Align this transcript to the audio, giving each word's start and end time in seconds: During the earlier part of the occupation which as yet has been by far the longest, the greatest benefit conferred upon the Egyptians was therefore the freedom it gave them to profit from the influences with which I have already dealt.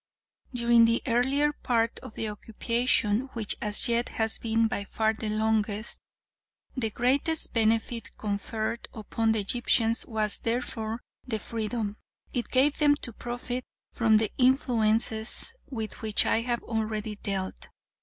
During 0.51 0.85
the 0.85 1.03
earlier 1.05 1.53
part 1.53 1.99
of 1.99 2.15
the 2.15 2.27
occupation 2.27 3.29
which 3.33 3.55
as 3.61 3.87
yet 3.87 4.09
has 4.09 4.39
been 4.39 4.65
by 4.67 4.83
far 4.83 5.13
the 5.13 5.29
longest, 5.29 5.99
the 6.75 6.89
greatest 6.89 7.53
benefit 7.53 8.09
conferred 8.17 8.89
upon 8.95 9.31
the 9.31 9.37
Egyptians 9.41 10.03
was 10.07 10.39
therefore 10.39 11.03
the 11.27 11.37
freedom 11.37 11.97
it 12.33 12.49
gave 12.49 12.79
them 12.79 12.95
to 12.95 13.13
profit 13.13 13.63
from 13.93 14.17
the 14.17 14.31
influences 14.39 15.53
with 15.69 16.01
which 16.01 16.25
I 16.25 16.41
have 16.41 16.63
already 16.63 17.17
dealt. 17.17 17.67